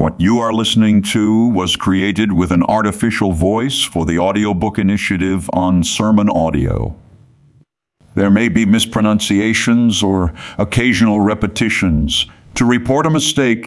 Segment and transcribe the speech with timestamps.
[0.00, 5.50] What you are listening to was created with an artificial voice for the audiobook initiative
[5.52, 6.96] on sermon audio.
[8.14, 12.24] There may be mispronunciations or occasional repetitions.
[12.54, 13.66] To report a mistake,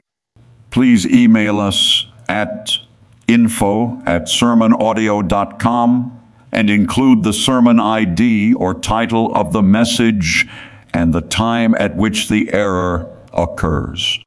[0.71, 2.79] please email us at
[3.27, 6.19] info at sermonaudio.com
[6.51, 10.47] and include the sermon ID or title of the message
[10.95, 14.22] and the time at which the error occurs.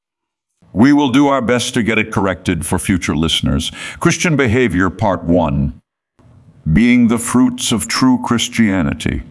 [0.77, 3.72] We will do our best to get it corrected for future listeners.
[3.98, 5.80] Christian Behavior, Part 1
[6.70, 9.23] Being the Fruits of True Christianity.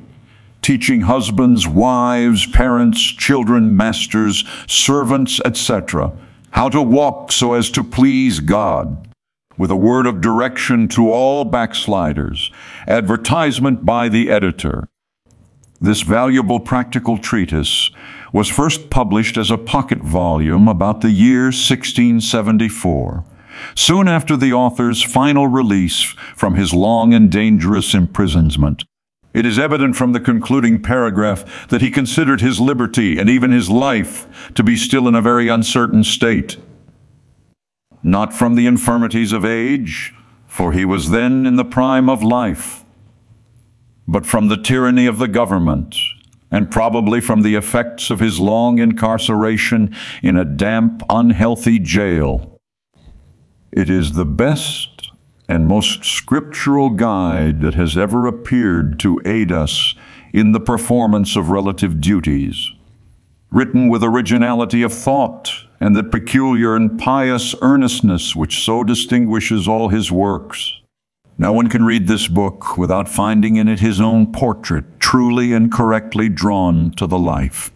[0.64, 6.14] Teaching husbands, wives, parents, children, masters, servants, etc.,
[6.50, 9.08] how to walk so as to please God.
[9.55, 12.50] With a word of direction to all backsliders.
[12.88, 14.88] Advertisement by the editor.
[15.80, 17.91] This valuable practical treatise
[18.34, 23.24] was first published as a pocket volume about the year 1674,
[23.76, 26.02] soon after the author's final release
[26.36, 28.84] from his long and dangerous imprisonment.
[29.34, 33.70] It is evident from the concluding paragraph that he considered his liberty and even his
[33.70, 36.58] life to be still in a very uncertain state.
[38.02, 40.14] Not from the infirmities of age,
[40.48, 42.86] for he was then in the prime of life,
[44.08, 45.98] but from the tyranny of the government
[46.51, 52.60] and probably from the effects of his long incarceration in a damp, unhealthy jail.
[53.71, 55.12] It is the best
[55.48, 59.96] and most scriptural guide that has ever appeared to aid us
[60.34, 62.71] in the performance of relative duties.
[63.52, 69.90] Written with originality of thought and the peculiar and pious earnestness which so distinguishes all
[69.90, 70.81] his works.
[71.38, 75.69] No one can read this book without finding in it his own portrait, truly and
[75.69, 77.72] correctly drawn to the life.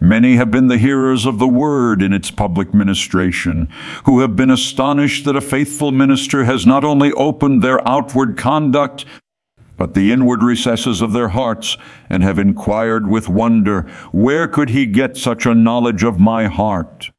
[0.00, 3.68] Many have been the hearers of the word in its public ministration,
[4.04, 9.04] who have been astonished that a faithful minister has not only opened their outward conduct,
[9.76, 11.76] but the inward recesses of their hearts,
[12.08, 13.82] and have inquired with wonder,
[14.12, 17.10] Where could he get such a knowledge of my heart?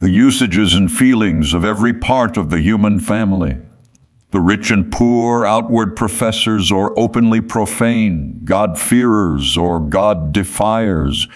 [0.00, 3.56] The usages and feelings of every part of the human family
[4.30, 11.28] the rich and poor, outward professors or openly profane, God-fearers or God-defiers,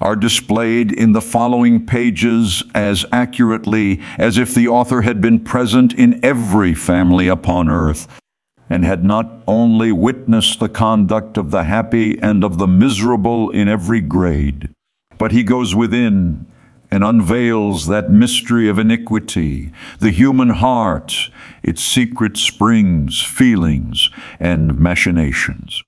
[0.00, 5.92] are displayed in the following pages as accurately as if the author had been present
[5.92, 8.08] in every family upon earth
[8.70, 13.68] and had not only witnessed the conduct of the happy and of the miserable in
[13.68, 14.70] every grade,
[15.18, 16.46] but he goes within
[16.90, 21.30] and unveils that mystery of iniquity, the human heart,
[21.62, 25.82] its secret springs, feelings, and machinations.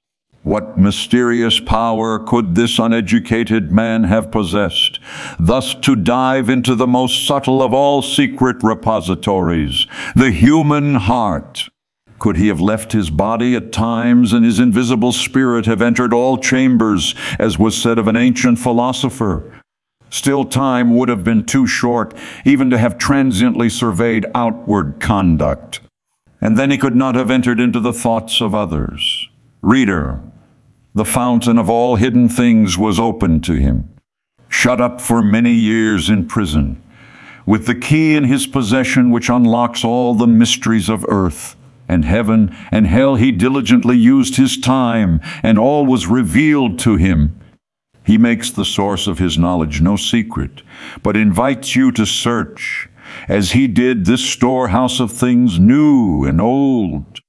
[0.45, 4.99] What mysterious power could this uneducated man have possessed,
[5.39, 9.87] thus to dive into the most subtle of all secret repositories,
[10.17, 11.69] the human heart?
[12.19, 16.39] Could he have left his body at times and his invisible spirit have entered all
[16.39, 19.62] chambers, as was said of an ancient philosopher?
[20.13, 22.13] Still, time would have been too short
[22.45, 25.81] even to have transiently surveyed outward conduct.
[26.39, 29.31] And then he could not have entered into the thoughts of others.
[29.63, 30.21] Reader,
[30.95, 33.89] the fountain of all hidden things was open to him.
[34.51, 36.83] Shut up for many years in prison,
[37.47, 41.57] with the key in his possession which unlocks all the mysteries of earth
[41.89, 47.39] and heaven and hell, he diligently used his time, and all was revealed to him.
[48.05, 50.63] He makes the source of his knowledge no secret,
[51.03, 52.89] but invites you to search,
[53.29, 57.21] as he did this storehouse of things new and old.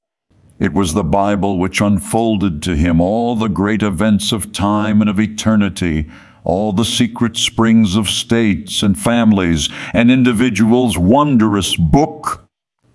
[0.59, 5.09] It was the Bible which unfolded to him all the great events of time and
[5.09, 6.09] of eternity,
[6.43, 12.42] all the secret springs of states and families and individuals' wondrous book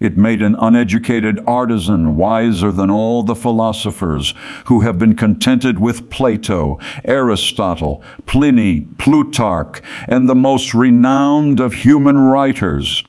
[0.01, 4.33] it made an uneducated artisan wiser than all the philosophers
[4.67, 12.19] who have been contented with Plato, Aristotle, Pliny, Plutarch, and the most renowned of human
[12.19, 13.05] writers.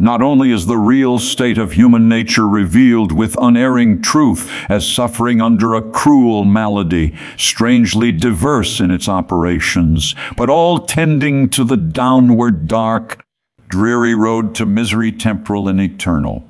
[0.00, 5.40] Not only is the real state of human nature revealed with unerring truth as suffering
[5.40, 12.68] under a cruel malady, strangely diverse in its operations, but all tending to the downward
[12.68, 13.24] dark
[13.68, 16.44] dreary road to misery temporal and eternal.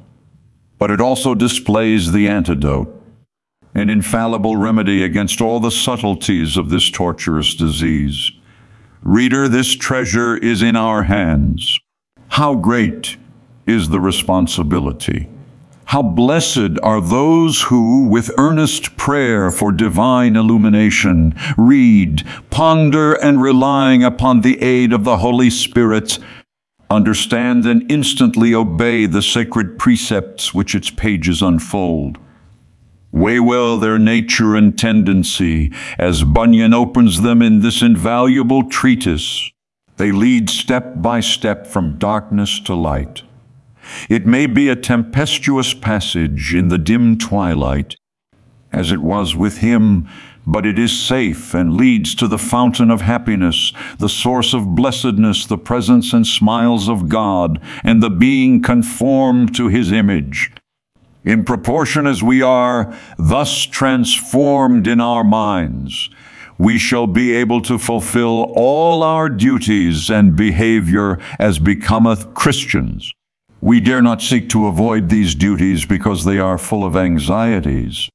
[0.79, 2.95] But it also displays the antidote,
[3.75, 8.31] an infallible remedy against all the subtleties of this torturous disease.
[9.03, 11.79] Reader, this treasure is in our hands.
[12.29, 13.17] How great
[13.67, 15.29] is the responsibility!
[15.89, 24.05] How blessed are those who, with earnest prayer for divine illumination, read, ponder, and relying
[24.05, 26.19] upon the aid of the Holy Spirit,
[26.91, 32.19] understand and instantly obey the sacred precepts which its pages unfold.
[33.11, 39.51] Weigh well their nature and tendency as Bunyan opens them in this invaluable treatise.
[39.97, 43.23] They lead step by step from darkness to light.
[44.09, 47.97] It may be a tempestuous passage in the dim twilight,
[48.73, 50.07] as it was with him,
[50.47, 55.47] but it is safe and leads to the fountain of happiness, the source of blessedness,
[55.47, 60.51] the presence and smiles of God, and the being conformed to his image.
[61.25, 66.09] In proportion as we are thus transformed in our minds,
[66.57, 73.13] we shall be able to fulfill all our duties and behavior as becometh Christians.
[73.61, 78.09] We dare not seek to avoid these duties because they are full of anxieties.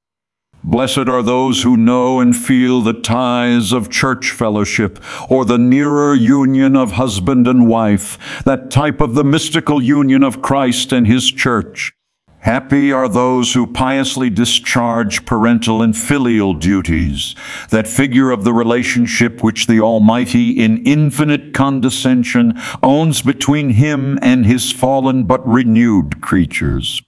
[0.66, 4.98] Blessed are those who know and feel the ties of church fellowship
[5.30, 10.42] or the nearer union of husband and wife, that type of the mystical union of
[10.42, 11.92] Christ and his church.
[12.40, 17.36] Happy are those who piously discharge parental and filial duties,
[17.70, 24.46] that figure of the relationship which the Almighty, in infinite condescension, owns between Him and
[24.46, 27.02] His fallen but renewed creatures.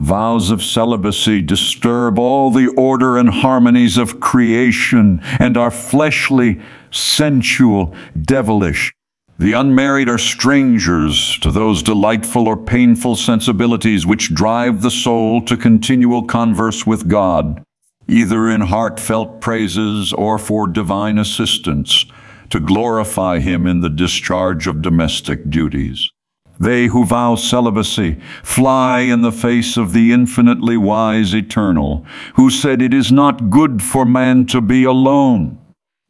[0.00, 6.60] Vows of celibacy disturb all the order and harmonies of creation and are fleshly,
[6.90, 8.92] sensual, devilish.
[9.38, 15.56] The unmarried are strangers to those delightful or painful sensibilities which drive the soul to
[15.56, 17.62] continual converse with God,
[18.08, 22.04] either in heartfelt praises or for divine assistance,
[22.50, 26.10] to glorify Him in the discharge of domestic duties.
[26.58, 32.82] They who vow celibacy fly in the face of the infinitely wise Eternal, who said,
[32.82, 35.58] It is not good for man to be alone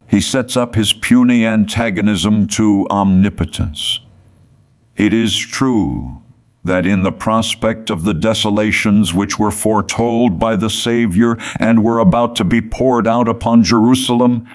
[0.08, 4.00] he sets up his puny antagonism to omnipotence.
[4.96, 6.22] It is true
[6.64, 11.98] that in the prospect of the desolations which were foretold by the Savior and were
[11.98, 14.48] about to be poured out upon Jerusalem,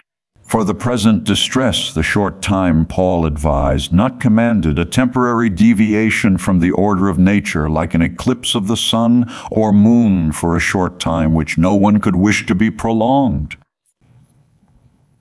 [0.54, 6.60] for the present distress, the short time Paul advised, not commanded, a temporary deviation from
[6.60, 11.00] the order of nature, like an eclipse of the sun or moon for a short
[11.00, 13.58] time, which no one could wish to be prolonged.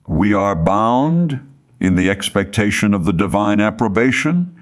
[0.07, 1.41] We are bound
[1.79, 4.55] in the expectation of the divine approbation,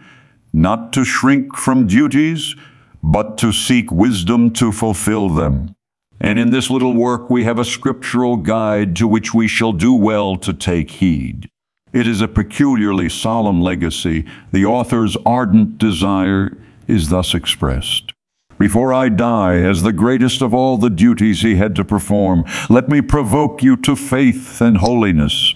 [0.54, 2.56] not to shrink from duties,
[3.04, 5.76] but to seek wisdom to fulfill them.
[6.22, 9.92] And in this little work, we have a scriptural guide to which we shall do
[9.92, 11.50] well to take heed.
[11.92, 14.26] It is a peculiarly solemn legacy.
[14.52, 16.56] The author's ardent desire
[16.88, 18.14] is thus expressed.
[18.60, 22.88] Before I die, as the greatest of all the duties he had to perform, let
[22.88, 25.56] me provoke you to faith and holiness.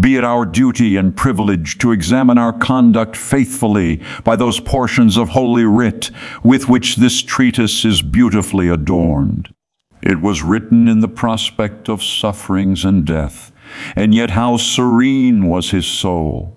[0.00, 5.30] Be it our duty and privilege to examine our conduct faithfully by those portions of
[5.30, 6.10] Holy Writ
[6.42, 9.54] with which this treatise is beautifully adorned.
[10.02, 13.52] It was written in the prospect of sufferings and death,
[13.94, 16.56] and yet how serene was his soul.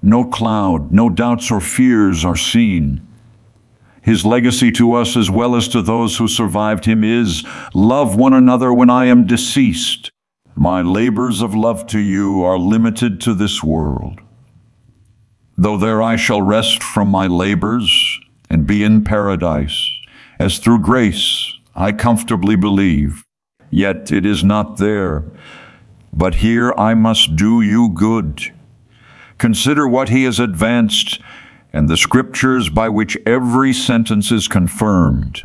[0.00, 3.06] No cloud, no doubts or fears are seen.
[4.00, 7.44] His legacy to us as well as to those who survived him is
[7.74, 10.10] love one another when I am deceased.
[10.60, 14.20] My labors of love to you are limited to this world.
[15.56, 18.18] Though there I shall rest from my labors
[18.50, 19.88] and be in paradise,
[20.36, 23.22] as through grace I comfortably believe,
[23.70, 25.22] yet it is not there.
[26.12, 28.52] But here I must do you good.
[29.38, 31.20] Consider what he has advanced
[31.72, 35.44] and the scriptures by which every sentence is confirmed.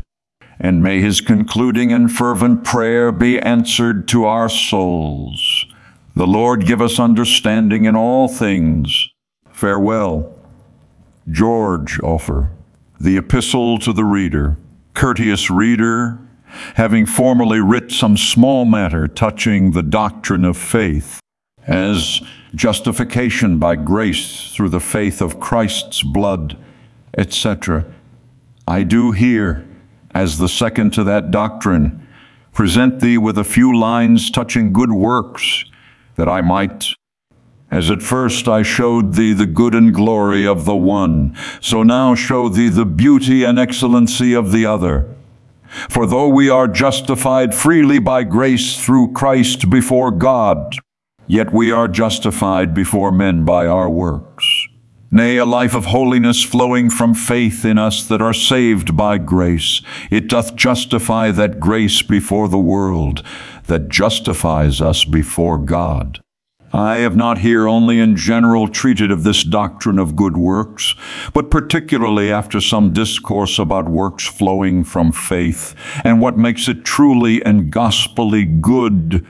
[0.60, 5.66] And may his concluding and fervent prayer be answered to our souls.
[6.16, 9.08] The Lord give us understanding in all things.
[9.52, 10.32] Farewell.
[11.30, 12.50] George Offor,
[13.00, 14.56] the Epistle to the Reader.
[14.92, 16.18] Courteous reader,
[16.74, 21.18] having formerly writ some small matter touching the doctrine of faith,
[21.66, 22.20] as
[22.54, 26.56] justification by grace through the faith of Christ's blood,
[27.16, 27.84] etc.
[28.68, 29.66] I do here,
[30.14, 32.06] as the second to that doctrine,
[32.52, 35.64] present thee with a few lines touching good works,
[36.16, 36.94] that I might,
[37.70, 42.14] as at first I showed thee the good and glory of the one, so now
[42.14, 45.08] show thee the beauty and excellency of the other.
[45.88, 50.76] For though we are justified freely by grace through Christ before God,
[51.26, 54.44] Yet we are justified before men by our works.
[55.14, 59.80] Nay, a life of holiness flowing from faith in us that are saved by grace.
[60.10, 63.22] It doth justify that grace before the world,
[63.68, 66.20] that justifies us before God.
[66.72, 70.96] I have not here only in general treated of this doctrine of good works,
[71.32, 77.40] but particularly after some discourse about works flowing from faith, and what makes it truly
[77.44, 79.24] and gospelly good.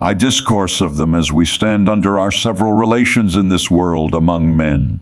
[0.00, 4.56] I discourse of them as we stand under our several relations in this world among
[4.56, 5.00] men,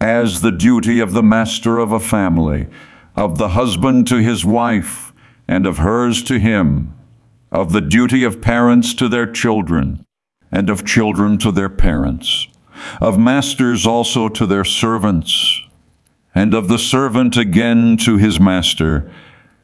[0.00, 2.66] as the duty of the master of a family,
[3.14, 5.12] of the husband to his wife,
[5.48, 6.94] and of hers to him,
[7.50, 10.04] of the duty of parents to their children,
[10.52, 12.48] and of children to their parents,
[13.00, 15.62] of masters also to their servants,
[16.34, 19.10] and of the servant again to his master,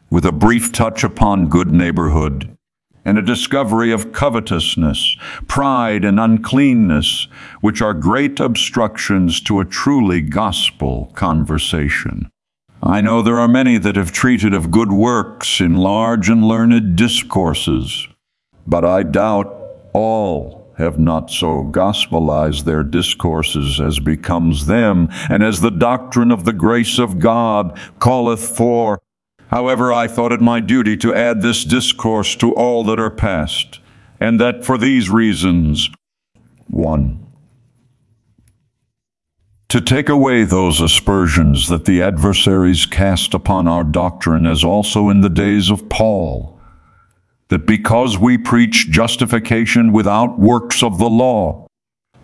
[0.09, 2.57] with a brief touch upon good neighborhood,
[3.05, 5.17] and a discovery of covetousness,
[5.49, 7.27] pride, and uncleanness,
[7.61, 12.31] which are great obstructions to a truly gospel conversation.
[12.83, 16.97] I know there are many that have treated of good works in large and learned
[16.97, 18.09] discourses,
[18.67, 19.57] but I doubt
[19.93, 26.45] all have not so gospelized their discourses as becomes them, and as the doctrine of
[26.45, 29.01] the grace of God calleth for.
[29.53, 33.81] However, I thought it my duty to add this discourse to all that are past,
[34.19, 35.91] and that for these reasons.
[36.69, 37.27] 1.
[39.69, 45.21] To take away those aspersions that the adversaries cast upon our doctrine, as also in
[45.21, 46.59] the days of Paul
[47.49, 51.67] that because we preach justification without works of the law,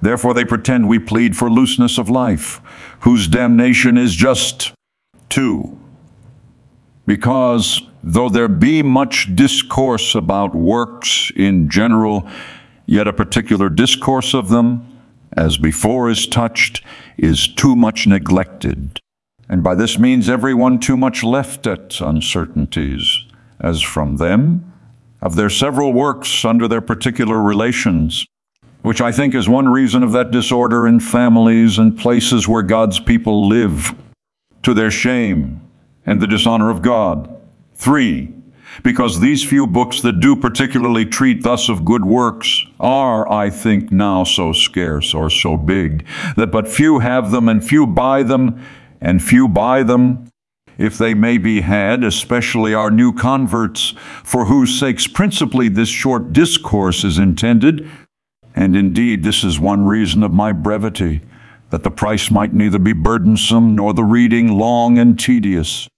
[0.01, 2.63] therefore they pretend we plead for looseness of life,
[3.01, 4.73] whose damnation is just
[5.29, 5.78] two.
[7.09, 12.29] Because though there be much discourse about works in general,
[12.85, 14.87] yet a particular discourse of them,
[15.33, 16.85] as before is touched,
[17.17, 19.01] is too much neglected.
[19.49, 23.25] And by this means everyone too much left at uncertainties,
[23.59, 24.71] as from them
[25.23, 28.27] of their several works under their particular relations,
[28.83, 33.01] which I think is one reason of that disorder in families and places where God's
[33.01, 33.95] people live,
[34.63, 35.63] to their shame
[36.07, 37.35] and the dishonor of God.
[37.75, 38.33] Three,
[38.83, 43.91] because these few books that do particularly treat thus of good works are, I think,
[43.91, 48.65] now so scarce or so big that but few have them and few buy them,
[49.01, 50.31] and few buy them
[50.77, 56.33] if they may be had, especially our new converts, for whose sakes principally this short
[56.33, 57.89] discourse is intended.
[58.55, 61.23] And indeed, this is one reason of my brevity,
[61.71, 65.89] that the price might neither be burdensome nor the reading long and tedious.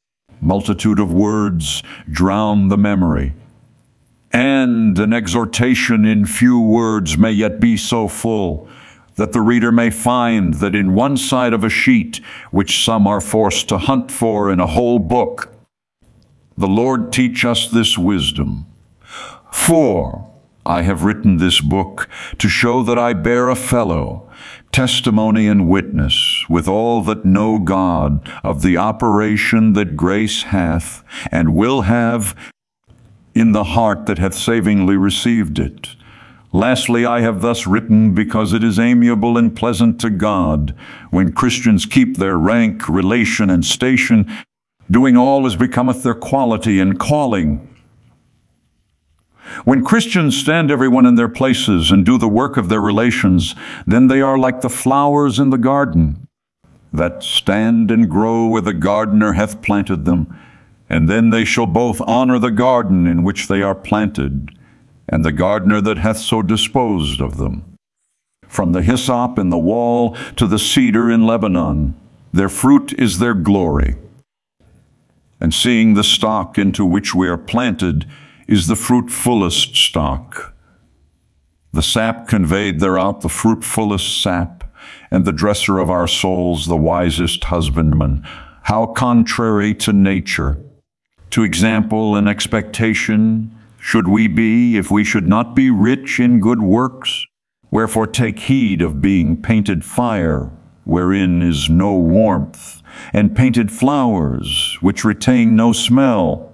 [0.41, 3.35] Multitude of words drown the memory.
[4.33, 8.69] And an exhortation in few words may yet be so full
[9.17, 13.21] that the reader may find that in one side of a sheet, which some are
[13.21, 15.53] forced to hunt for in a whole book,
[16.57, 18.67] the Lord teach us this wisdom.
[19.53, 20.31] For
[20.65, 22.09] I have written this book
[22.39, 24.30] to show that I bear a fellow,
[24.73, 31.55] testimony and witness with all that know God of the operation that grace hath and
[31.55, 32.37] will have
[33.35, 35.97] in the heart that hath savingly received it.
[36.53, 40.75] Lastly, I have thus written because it is amiable and pleasant to God
[41.11, 44.29] when Christians keep their rank, relation, and station,
[44.91, 47.70] doing all as becometh their quality and calling.
[49.65, 53.55] When Christians stand everyone in their places and do the work of their relations,
[53.87, 56.27] then they are like the flowers in the garden
[56.93, 60.37] that stand and grow where the gardener hath planted them,
[60.89, 64.51] and then they shall both honor the garden in which they are planted
[65.09, 67.65] and the gardener that hath so disposed of them.
[68.47, 71.95] From the hyssop in the wall to the cedar in Lebanon,
[72.33, 73.97] their fruit is their glory.
[75.41, 78.07] And seeing the stock into which we are planted
[78.51, 80.57] is the fruitfulest stock.
[81.73, 84.65] The sap conveyed thereout the fruitfulest sap,
[85.09, 88.27] and the dresser of our souls the wisest husbandman.
[88.65, 90.59] How contrary to nature,
[91.31, 96.61] to example and expectation, should we be if we should not be rich in good
[96.61, 97.25] works?
[97.71, 100.51] Wherefore take heed of being painted fire,
[100.83, 106.50] wherein is no warmth, and painted flowers, which retain no smell,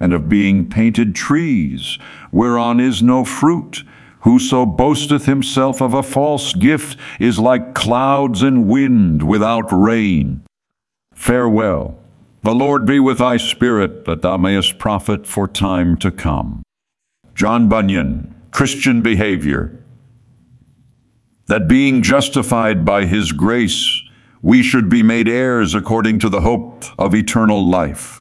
[0.00, 1.98] and of being painted trees,
[2.32, 3.84] whereon is no fruit.
[4.20, 10.42] Whoso boasteth himself of a false gift is like clouds and wind without rain.
[11.14, 11.98] Farewell.
[12.42, 16.62] The Lord be with thy spirit, that thou mayest profit for time to come.
[17.34, 19.78] John Bunyan, Christian Behavior.
[21.46, 24.02] That being justified by his grace,
[24.42, 28.19] we should be made heirs according to the hope of eternal life.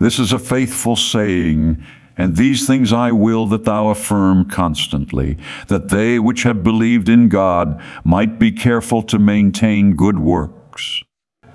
[0.00, 1.84] This is a faithful saying,
[2.16, 5.36] And these things I will that thou affirm constantly,
[5.68, 11.02] that they which have believed in God might be careful to maintain good works.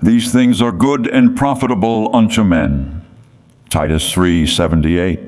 [0.00, 3.02] These things are good and profitable unto men.
[3.68, 5.20] Titus 3:78.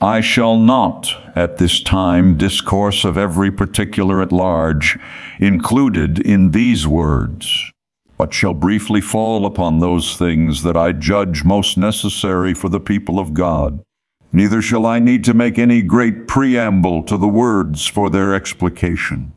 [0.00, 4.98] I shall not at this time discourse of every particular at large
[5.38, 7.70] included in these words,
[8.20, 13.18] but shall briefly fall upon those things that I judge most necessary for the people
[13.18, 13.82] of God.
[14.30, 19.32] Neither shall I need to make any great preamble to the words for their explication,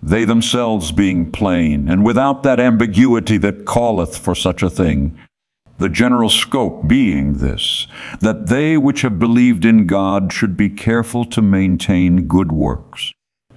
[0.00, 5.18] they themselves being plain, and without that ambiguity that calleth for such a thing,
[5.78, 7.88] the general scope being this,
[8.20, 13.12] that they which have believed in God should be careful to maintain good works.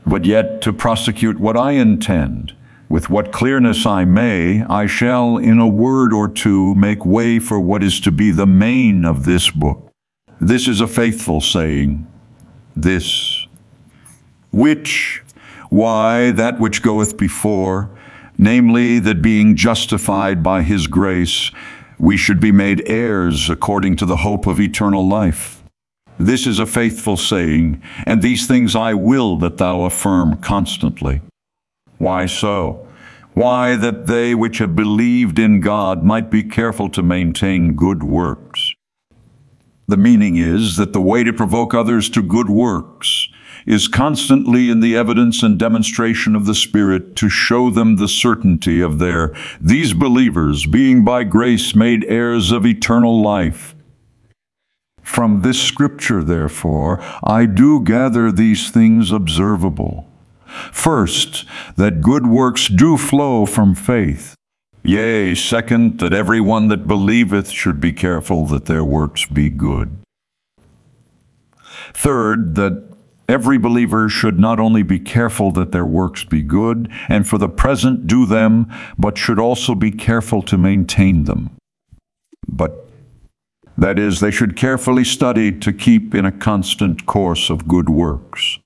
[0.08, 2.56] But yet to prosecute what I intend,
[2.92, 7.58] with what clearness I may, I shall in a word or two make way for
[7.58, 9.90] what is to be the main of this book.
[10.42, 12.06] This is a faithful saying,
[12.76, 13.48] this,
[14.52, 15.24] which,
[15.70, 17.90] why, that which goeth before,
[18.38, 21.50] namely, that being justified by his grace,
[21.98, 25.64] we should be made heirs according to the hope of eternal life.
[26.20, 31.22] This is a faithful saying, and these things I will that thou affirm constantly.
[32.02, 32.88] Why so?
[33.34, 38.74] Why that they which have believed in God might be careful to maintain good works.
[39.88, 43.28] The meaning is that the way to provoke others to good works
[43.68, 48.82] is constantly in the evidence and demonstration of the Spirit to show them the certainty
[48.82, 53.76] of their, these believers being by grace made heirs of eternal life.
[55.04, 60.11] From this scripture, therefore, I do gather these things observable.
[60.72, 64.36] First, that good works do flow from faith.
[64.84, 69.98] Yea, second, that every one that believeth should be careful that their works be good.
[71.94, 72.92] Third, that
[73.32, 77.48] Every believer should not only be careful that their works be good, and for the
[77.48, 81.52] present do them, but should also be careful to maintain them.
[82.46, 82.90] But
[83.78, 88.60] that is, they should carefully study to keep in a constant course of good works.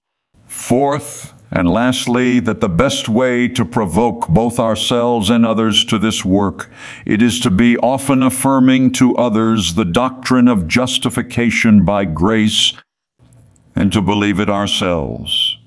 [0.47, 6.25] Fourth, and lastly, that the best way to provoke both ourselves and others to this
[6.25, 6.69] work,
[7.05, 12.73] it is to be often affirming to others the doctrine of justification by grace
[13.73, 15.57] and to believe it ourselves.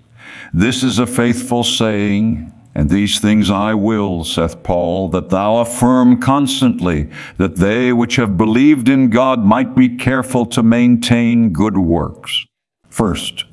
[0.52, 6.20] This is a faithful saying, and these things I will, saith Paul, that thou affirm
[6.20, 12.44] constantly, that they which have believed in God might be careful to maintain good works.
[12.90, 13.46] First,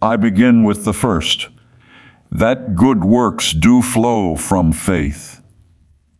[0.00, 1.48] I begin with the first,
[2.32, 5.42] that good works do flow from faith.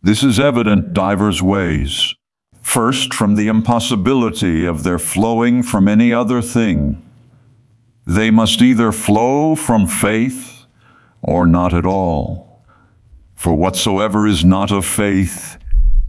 [0.03, 2.13] This is evident divers ways.
[2.61, 7.01] First, from the impossibility of their flowing from any other thing,
[8.05, 10.65] they must either flow from faith
[11.23, 12.63] or not at all.
[13.33, 15.57] For whatsoever is not of faith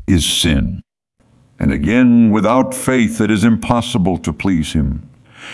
[0.07, 0.83] is sin.
[1.59, 5.09] And again, without faith it is impossible to please him.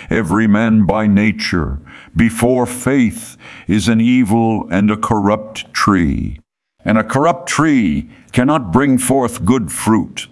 [0.09, 1.79] Every man by nature,
[2.15, 6.39] before faith, is an evil and a corrupt tree.
[6.85, 10.29] And a corrupt tree cannot bring forth good fruit.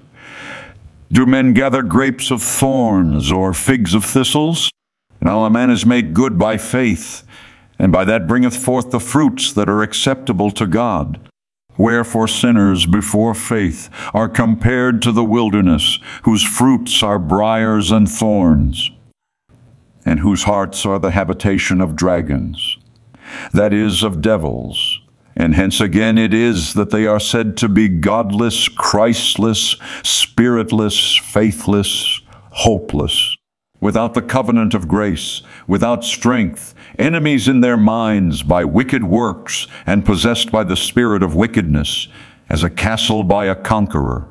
[1.10, 4.70] Do men gather grapes of thorns or figs of thistles?
[5.20, 7.24] Now a man is made good by faith,
[7.78, 11.18] and by that bringeth forth the fruits that are acceptable to God.
[11.76, 18.90] Wherefore sinners before faith are compared to the wilderness, whose fruits are briars and thorns,
[20.08, 22.78] and whose hearts are the habitation of dragons,
[23.52, 25.00] that is, of devils.
[25.36, 32.22] And hence again it is that they are said to be godless, Christless, spiritless, faithless,
[32.50, 33.36] hopeless
[33.80, 40.06] without the covenant of grace, without strength, enemies in their minds by wicked works, and
[40.06, 42.08] possessed by the spirit of wickedness,
[42.48, 44.26] as a castle by a conqueror.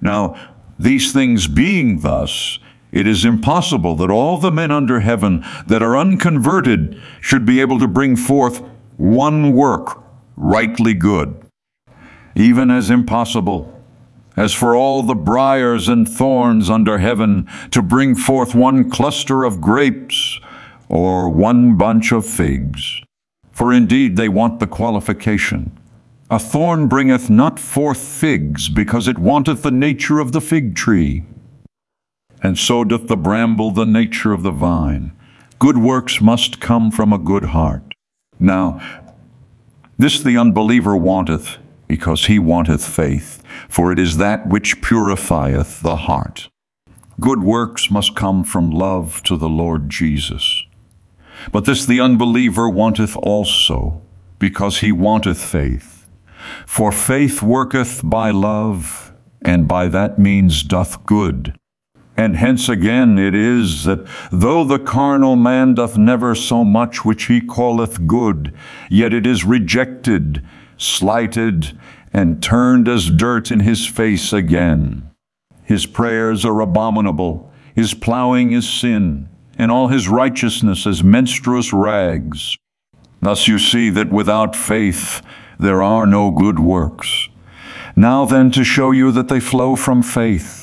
[0.00, 0.36] Now,
[0.78, 2.60] these things being thus,
[2.92, 7.78] it is impossible that all the men under heaven that are unconverted should be able
[7.78, 8.62] to bring forth
[8.96, 10.02] one work
[10.36, 11.40] rightly good,
[12.34, 13.74] even as impossible
[14.38, 19.60] as for all the briars and thorns under heaven, to bring forth one cluster of
[19.60, 20.38] grapes
[20.88, 23.02] or one bunch of figs.
[23.50, 25.76] For indeed they want the qualification.
[26.30, 31.24] A thorn bringeth not forth figs, because it wanteth the nature of the fig tree.
[32.42, 35.12] And so doth the bramble the nature of the vine.
[35.58, 37.94] Good works must come from a good heart.
[38.38, 38.80] Now,
[39.98, 45.96] this the unbeliever wanteth, because he wanteth faith, for it is that which purifieth the
[45.96, 46.48] heart.
[47.20, 50.62] Good works must come from love to the Lord Jesus.
[51.50, 54.00] But this the unbeliever wanteth also,
[54.38, 56.08] because he wanteth faith.
[56.64, 61.56] For faith worketh by love, and by that means doth good.
[62.18, 67.26] And hence again it is that though the carnal man doth never so much which
[67.26, 68.52] he calleth good,
[68.90, 70.44] yet it is rejected,
[70.76, 71.78] slighted,
[72.12, 75.08] and turned as dirt in his face again.
[75.62, 82.56] His prayers are abominable, his plowing is sin, and all his righteousness as menstruous rags.
[83.22, 85.22] Thus you see that without faith
[85.60, 87.28] there are no good works.
[87.94, 90.57] Now then, to show you that they flow from faith,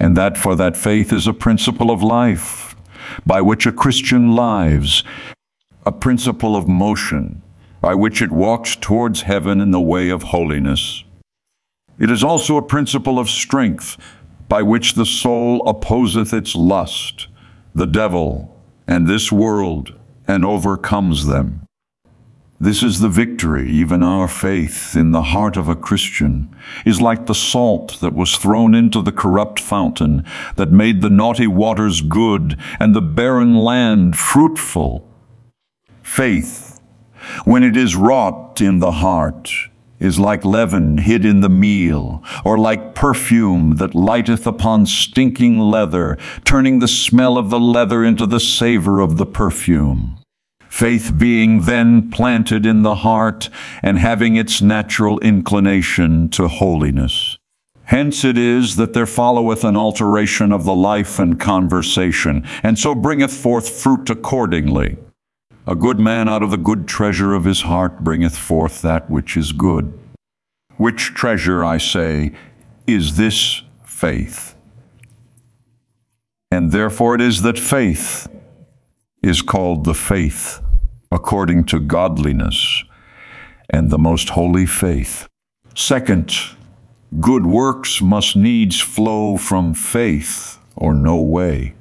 [0.00, 2.74] and that for that faith is a principle of life,
[3.26, 5.04] by which a Christian lives,
[5.84, 7.42] a principle of motion,
[7.82, 11.04] by which it walks towards heaven in the way of holiness.
[11.98, 13.98] It is also a principle of strength,
[14.48, 17.28] by which the soul opposeth its lust,
[17.74, 18.58] the devil,
[18.88, 19.94] and this world,
[20.26, 21.66] and overcomes them.
[22.62, 27.24] This is the victory, even our faith in the heart of a Christian, is like
[27.24, 32.58] the salt that was thrown into the corrupt fountain, that made the naughty waters good,
[32.78, 35.08] and the barren land fruitful.
[36.02, 36.78] Faith,
[37.44, 39.50] when it is wrought in the heart,
[39.98, 46.18] is like leaven hid in the meal, or like perfume that lighteth upon stinking leather,
[46.44, 50.20] turning the smell of the leather into the savor of the perfume
[50.70, 53.50] faith being then planted in the heart
[53.82, 57.36] and having its natural inclination to holiness.
[57.84, 62.94] Hence it is that there followeth an alteration of the life and conversation, and so
[62.94, 64.96] bringeth forth fruit accordingly.
[65.66, 69.36] A good man out of the good treasure of his heart bringeth forth that which
[69.36, 69.92] is good.
[70.76, 72.32] Which treasure, I say,
[72.86, 74.54] is this faith?
[76.52, 78.29] And therefore it is that faith
[79.22, 80.60] is called the faith
[81.12, 82.84] according to godliness
[83.68, 85.28] and the most holy faith.
[85.74, 86.32] Second,
[87.20, 91.74] good works must needs flow from faith or no way,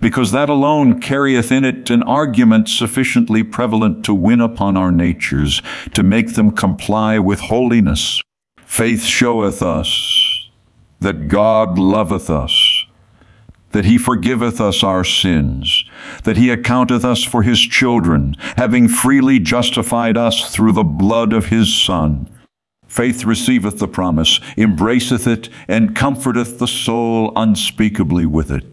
[0.00, 5.62] because that alone carrieth in it an argument sufficiently prevalent to win upon our natures,
[5.94, 8.20] to make them comply with holiness.
[8.58, 10.48] Faith showeth us
[11.00, 12.84] that God loveth us
[13.72, 15.84] that he forgiveth us our sins,
[16.24, 21.46] that he accounteth us for his children, having freely justified us through the blood of
[21.46, 22.28] his Son.
[22.86, 28.64] Faith receiveth the promise, embraceth it, and comforteth the soul unspeakably with it.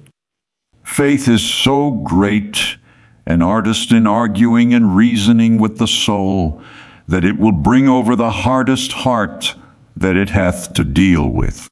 [0.84, 2.78] Faith is so great,
[3.26, 6.62] an artist in arguing and reasoning with the soul,
[7.08, 9.56] that it will bring over the hardest heart
[9.96, 11.68] that it hath to deal with.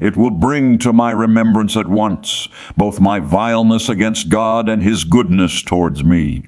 [0.00, 5.04] It will bring to my remembrance at once both my vileness against God and his
[5.04, 6.44] goodness towards me.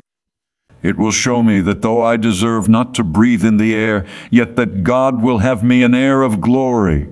[0.82, 4.56] It will show me that though I deserve not to breathe in the air, yet
[4.56, 7.08] that God will have me an heir of glory.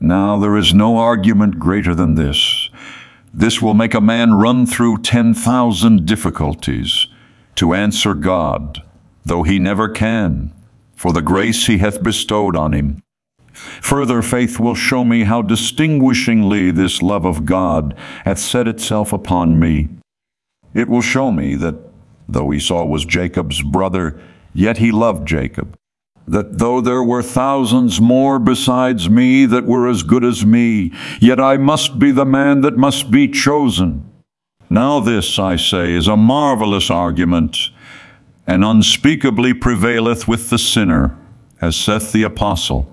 [0.00, 2.70] Now there is no argument greater than this.
[3.34, 7.06] This will make a man run through 10,000 difficulties
[7.56, 8.82] to answer God,
[9.24, 10.52] though he never can,
[10.96, 13.01] for the grace he hath bestowed on him.
[13.52, 19.58] Further, faith will show me how distinguishingly this love of God hath set itself upon
[19.58, 19.88] me.
[20.74, 21.76] It will show me that
[22.28, 24.20] though Esau was Jacob's brother,
[24.54, 25.76] yet he loved Jacob.
[26.26, 31.40] That though there were thousands more besides me that were as good as me, yet
[31.40, 34.08] I must be the man that must be chosen.
[34.70, 37.70] Now this, I say, is a marvelous argument,
[38.46, 41.16] and unspeakably prevaileth with the sinner,
[41.60, 42.91] as saith the apostle.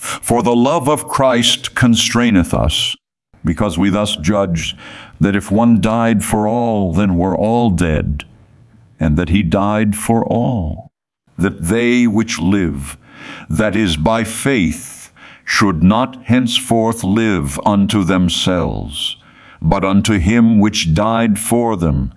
[0.00, 2.96] For the love of Christ constraineth us,
[3.44, 4.74] because we thus judge
[5.20, 8.24] that if one died for all, then we're all dead,
[8.98, 10.90] and that he died for all,
[11.36, 12.96] that they which live,
[13.50, 15.12] that is, by faith,
[15.44, 19.18] should not henceforth live unto themselves,
[19.60, 22.14] but unto him which died for them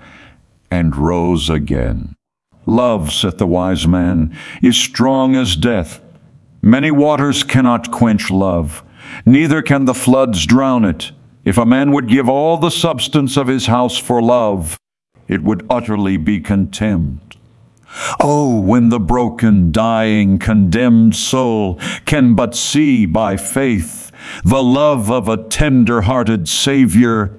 [0.72, 2.15] and rose again.
[2.65, 6.00] Love, saith the wise man, is strong as death
[6.65, 8.86] Many waters cannot quench love,
[9.26, 11.12] neither can the floods drown it.
[11.43, 14.80] If a man would give all the substance of his house for love,
[15.28, 17.36] it would utterly be contemned.
[18.17, 24.10] Oh, when the broken, dying, condemned soul can but see by faith
[24.45, 27.38] the love of a tender-hearted Savior,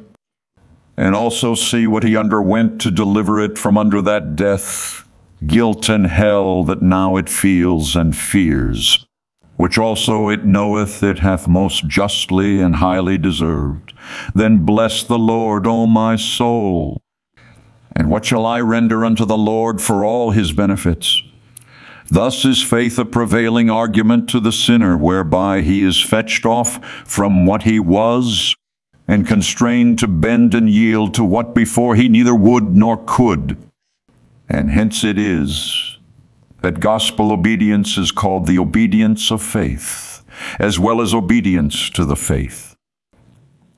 [0.98, 5.08] and also see what he underwent to deliver it from under that death,
[5.46, 9.03] guilt, and hell that now it feels and fears.
[9.56, 13.92] Which also it knoweth it hath most justly and highly deserved.
[14.34, 17.00] Then bless the Lord, O my soul.
[17.96, 21.22] And what shall I render unto the Lord for all his benefits?
[22.10, 27.46] Thus is faith a prevailing argument to the sinner, whereby he is fetched off from
[27.46, 28.54] what he was,
[29.06, 33.56] and constrained to bend and yield to what before he neither would nor could.
[34.48, 35.93] And hence it is
[36.64, 40.24] that gospel obedience is called the obedience of faith,
[40.58, 42.74] as well as obedience to the faith.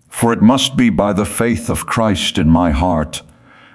[0.08, 3.22] For it must be by the faith of Christ in my heart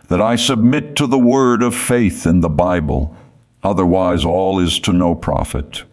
[0.08, 3.14] that I submit to the word of faith in the Bible,
[3.62, 5.84] otherwise all is to no profit.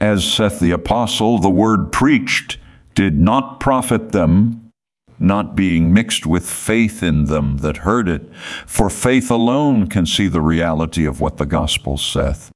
[0.00, 2.58] As saith the apostle, the word preached
[2.96, 4.72] did not profit them,
[5.20, 8.28] not being mixed with faith in them that heard it.
[8.66, 12.50] For faith alone can see the reality of what the gospel saith.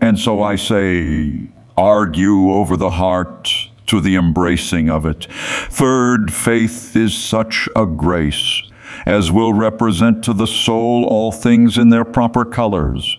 [0.00, 3.50] And so I say, argue over the heart
[3.86, 5.26] to the embracing of it.
[5.30, 8.62] Third, faith is such a grace
[9.06, 13.18] as will represent to the soul all things in their proper colors.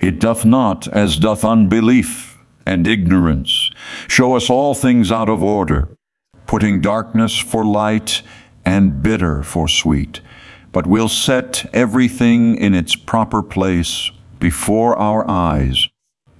[0.00, 3.70] It doth not, as doth unbelief and ignorance,
[4.08, 5.88] show us all things out of order,
[6.46, 8.22] putting darkness for light
[8.64, 10.20] and bitter for sweet,
[10.72, 15.88] but will set everything in its proper place before our eyes.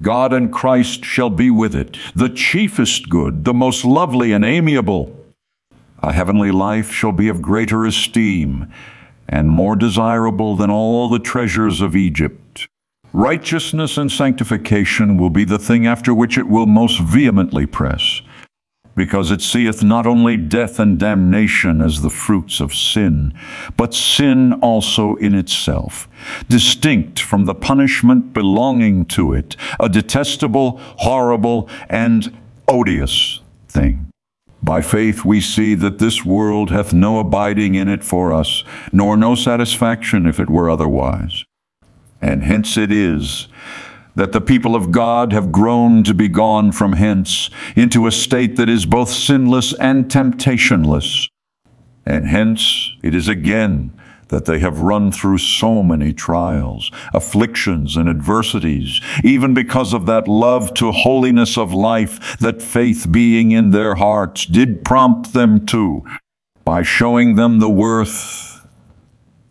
[0.02, 5.14] God and Christ shall be with it, the chiefest good, the most lovely and amiable.
[6.02, 8.72] A heavenly life shall be of greater esteem
[9.28, 12.66] and more desirable than all the treasures of Egypt.
[13.12, 18.22] Righteousness and sanctification will be the thing after which it will most vehemently press
[18.94, 23.32] because it seeth not only death and damnation as the fruits of sin,
[23.76, 26.08] but sin also in itself,
[26.48, 32.36] distinct from the punishment belonging to it, a detestable, horrible, and
[32.68, 34.06] odious thing.
[34.62, 39.16] By faith we see that this world hath no abiding in it for us, nor
[39.16, 41.44] no satisfaction if it were otherwise.
[42.20, 43.48] And hence it is
[44.20, 48.56] that the people of God have grown to be gone from hence into a state
[48.56, 51.26] that is both sinless and temptationless.
[52.04, 58.10] And hence it is again that they have run through so many trials, afflictions, and
[58.10, 63.94] adversities, even because of that love to holiness of life that faith being in their
[63.94, 66.04] hearts did prompt them to,
[66.62, 68.66] by showing them the worth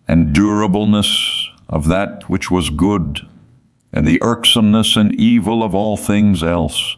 [0.07, 3.27] and durableness of that which was good
[3.91, 6.97] and the irksomeness and evil of all things else.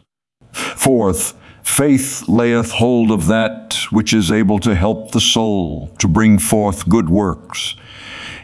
[0.51, 6.37] Fourth, faith layeth hold of that which is able to help the soul to bring
[6.37, 7.75] forth good works.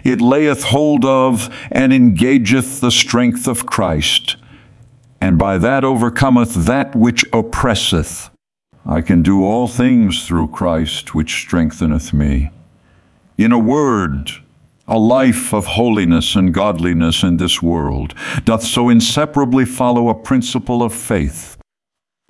[0.04, 4.38] It layeth hold of and engageth the strength of Christ,
[5.20, 8.30] and by that overcometh that which oppresseth.
[8.86, 12.52] I can do all things through Christ which strengtheneth me.
[13.38, 14.32] In a word,
[14.88, 18.13] a life of holiness and godliness in this world
[18.45, 21.58] doth so inseparably follow a principle of faith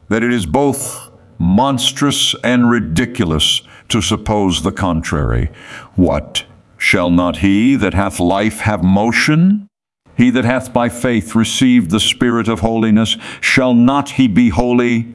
[0.10, 5.50] that it is both monstrous and ridiculous to suppose the contrary.
[5.96, 6.46] What?
[6.78, 9.68] Shall not he that hath life have motion?
[10.16, 15.14] He that hath by faith received the Spirit of holiness, shall not he be holy?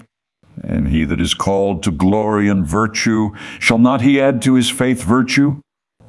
[0.62, 4.70] And he that is called to glory and virtue, shall not he add to his
[4.70, 5.60] faith virtue?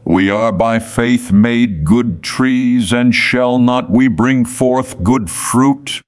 [0.06, 6.02] We are by faith made good trees, and shall not we bring forth good fruit?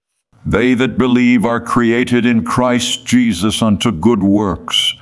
[0.46, 4.94] They that believe are created in Christ Jesus unto good works.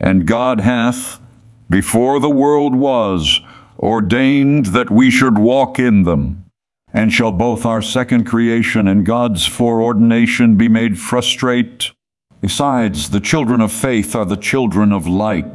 [0.00, 1.20] And God hath,
[1.68, 3.40] before the world was,
[3.78, 6.46] ordained that we should walk in them.
[6.90, 11.92] And shall both our second creation and God's foreordination be made frustrate?
[12.40, 15.52] Besides, the children of faith are the children of light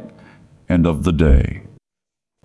[0.68, 1.63] and of the day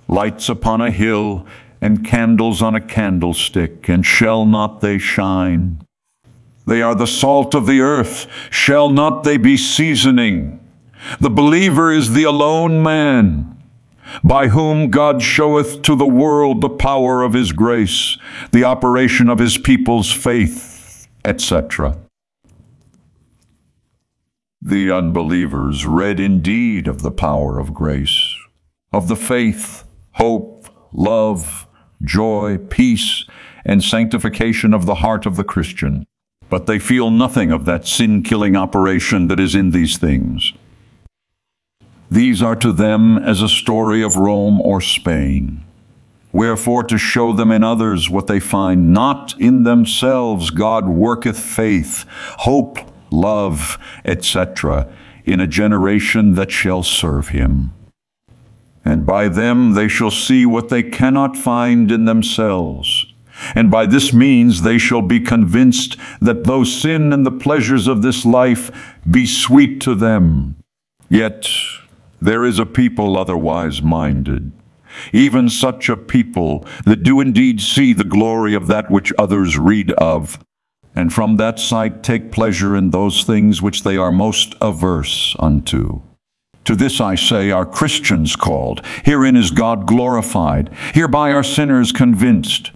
[0.10, 1.46] lights upon a hill,
[1.82, 5.82] and candles on a candlestick, and shall not they shine?
[6.68, 8.28] They are the salt of the earth.
[8.52, 10.60] Shall not they be seasoning?
[11.20, 13.58] The believer is the alone man,
[14.24, 18.18] by whom God showeth to the world the power of his grace,
[18.52, 21.98] the operation of his people's faith, etc.
[24.62, 28.36] The unbelievers read indeed of the power of grace,
[28.92, 29.86] of the faith,
[30.20, 31.66] hope, love,
[32.04, 33.26] joy, peace,
[33.66, 36.06] and sanctification of the heart of the Christian.
[36.50, 40.54] But they feel nothing of that sin killing operation that is in these things.
[42.12, 45.64] These are to them as a story of Rome or Spain.
[46.32, 52.06] Wherefore, to show them in others what they find not in themselves, God worketh faith,
[52.40, 52.80] hope,
[53.12, 54.92] love, etc.,
[55.26, 57.72] in a generation that shall serve him.
[58.86, 63.06] And by them they shall see what they cannot find in themselves.
[63.56, 68.02] And by this means they shall be convinced that though sin and the pleasures of
[68.02, 68.72] this life
[69.10, 70.58] be sweet to them,
[71.10, 71.48] yet
[72.22, 74.52] there is a people otherwise minded,
[75.14, 79.92] even such a people that do indeed see the glory of that which others read
[79.94, 80.44] of,
[80.96, 86.02] and from that sight take pleasure in those things which they are most averse unto.
[86.70, 88.86] To this I say, are Christians called.
[89.04, 90.70] Herein is God glorified.
[90.94, 92.70] Hereby are sinners convinced.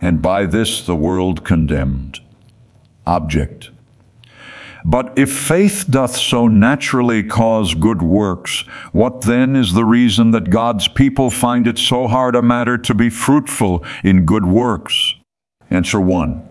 [0.00, 2.18] And by this the world condemned.
[3.06, 3.70] Object.
[4.84, 10.50] But if faith doth so naturally cause good works, what then is the reason that
[10.50, 15.14] God's people find it so hard a matter to be fruitful in good works?
[15.70, 16.42] Answer 1.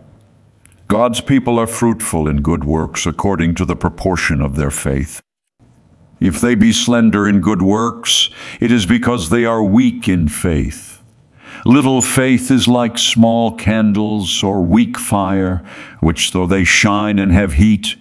[0.87, 5.21] God's people are fruitful in good works according to the proportion of their faith.
[6.23, 8.29] If they be slender in good works,
[8.61, 11.01] it is because they are weak in faith.
[11.65, 15.61] Little faith is like small candles or weak fire,
[15.99, 17.97] which though they shine and have heat,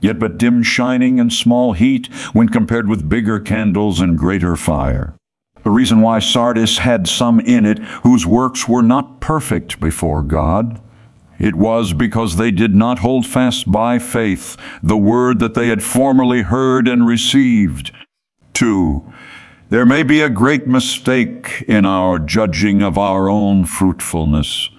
[0.00, 5.14] yet but dim shining and small heat when compared with bigger candles and greater fire.
[5.62, 10.80] The reason why Sardis had some in it whose works were not perfect before God
[11.38, 15.82] it was because they did not hold fast by faith the word that they had
[15.82, 17.92] formerly heard and received.
[18.52, 19.12] Two,
[19.70, 24.70] there may be a great mistake in our judging of our own fruitfulness.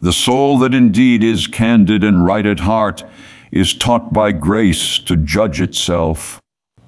[0.00, 3.04] The soul that indeed is candid and right at heart
[3.50, 6.42] is taught by grace to judge itself,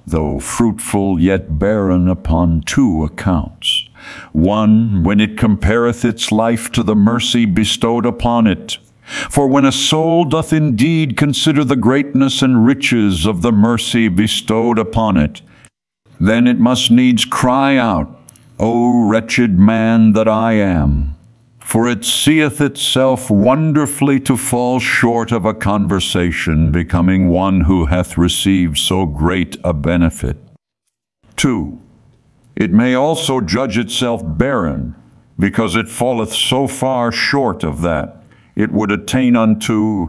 [0.07, 3.89] though fruitful yet barren upon two accounts.
[4.33, 9.73] One, when it compareth its life to the mercy bestowed upon it, for when a
[9.73, 15.43] soul doth indeed consider the greatness and riches of the mercy bestowed upon it,
[16.19, 18.21] then it must needs cry out,
[18.59, 21.15] O wretched man that I am!
[21.61, 28.17] For it seeth itself wonderfully to fall short of a conversation, becoming one who hath
[28.17, 30.37] received so great a benefit.
[31.37, 31.79] 2.
[32.55, 34.95] It may also judge itself barren,
[35.39, 38.23] because it falleth so far short of that
[38.57, 40.09] it would attain unto,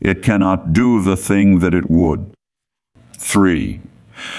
[0.00, 2.32] it cannot do the thing that it would.
[3.18, 3.80] 3.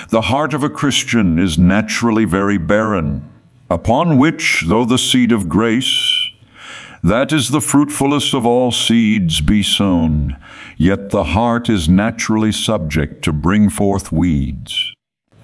[0.10, 3.30] The heart of a Christian is naturally very barren,
[3.70, 6.30] upon which, though the seed of grace,
[7.04, 10.38] that is the fruitfulest of all seeds, be sown,
[10.78, 14.94] yet the heart is naturally subject to bring forth weeds.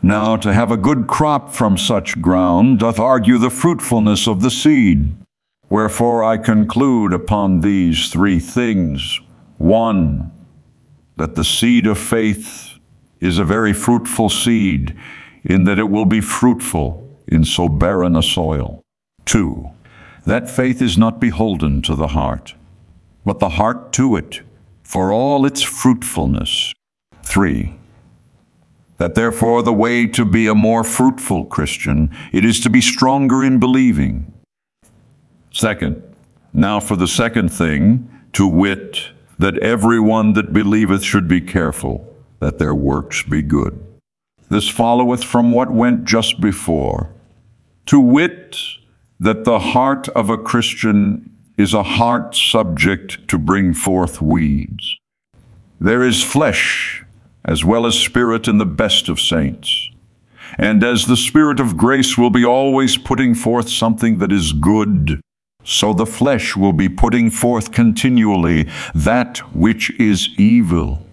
[0.01, 4.51] Now, to have a good crop from such ground doth argue the fruitfulness of the
[4.51, 5.15] seed.
[5.69, 9.19] Wherefore I conclude upon these three things.
[9.57, 10.31] One,
[11.17, 12.73] that the seed of faith
[13.19, 14.95] is a very fruitful seed,
[15.43, 18.81] in that it will be fruitful in so barren a soil.
[19.25, 19.71] Two,
[20.25, 22.55] that faith is not beholden to the heart,
[23.25, 24.41] but the heart to it,
[24.83, 26.73] for all its fruitfulness.
[27.23, 27.75] Three,
[28.97, 33.43] that therefore the way to be a more fruitful Christian, it is to be stronger
[33.43, 34.31] in believing,
[35.55, 36.03] Second,
[36.51, 42.13] now for the second thing, to wit, that every one that believeth should be careful
[42.41, 43.81] that their works be good.
[44.49, 47.09] This followeth from what went just before.
[47.85, 48.57] To wit,
[49.17, 54.97] that the heart of a Christian is a heart subject to bring forth weeds.
[55.79, 57.05] There is flesh
[57.45, 59.89] as well as spirit in the best of saints.
[60.57, 65.21] And as the Spirit of grace will be always putting forth something that is good,
[65.65, 71.05] so the flesh will be putting forth continually that which is evil.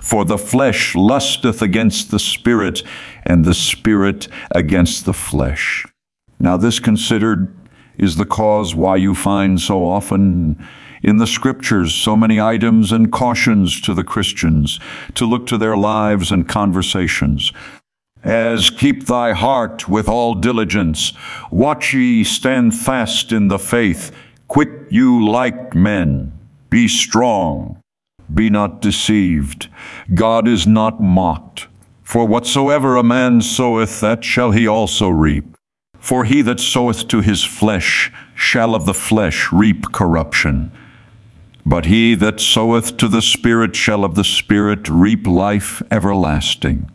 [0.00, 2.82] For the flesh lusteth against the spirit,
[3.24, 5.84] and the spirit against the flesh.
[6.38, 7.54] Now, this considered
[7.96, 10.64] is the cause why you find so often
[11.02, 14.78] in the scriptures so many items and cautions to the Christians
[15.14, 17.52] to look to their lives and conversations
[18.24, 21.12] as keep thy heart with all diligence.
[21.50, 24.12] Watch ye, stand fast in the faith.
[24.48, 26.32] Quit you like men.
[26.70, 27.80] Be strong.
[28.32, 29.68] Be not deceived.
[30.14, 31.68] God is not mocked.
[32.02, 35.56] For whatsoever a man soweth, that shall he also reap.
[35.98, 40.72] For he that soweth to his flesh shall of the flesh reap corruption.
[41.66, 46.90] But he that soweth to the Spirit shall of the Spirit reap life everlasting.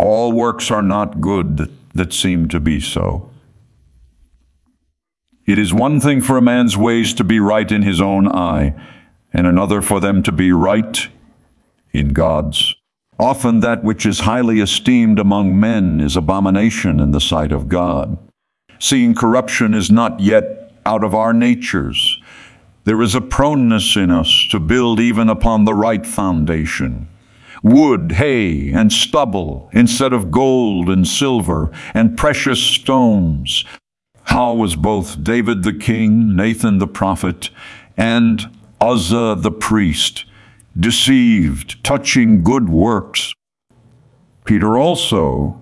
[0.00, 3.28] All works are not good that seem to be so.
[5.44, 8.74] It is one thing for a man's ways to be right in his own eye,
[9.30, 11.08] and another for them to be right
[11.92, 12.74] in God's.
[13.18, 18.16] Often that which is highly esteemed among men is abomination in the sight of God.
[18.78, 22.18] Seeing corruption is not yet out of our natures.
[22.84, 27.06] There is a proneness in us to build even upon the right foundation.
[27.62, 33.64] Wood, hay, and stubble instead of gold and silver and precious stones.
[34.24, 37.50] How was both David the king, Nathan the prophet,
[37.96, 38.48] and
[38.80, 40.24] Uzzah the priest
[40.78, 43.34] deceived, touching good works.
[44.44, 45.60] Peter also,